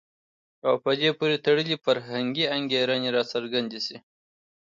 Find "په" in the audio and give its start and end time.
0.83-0.91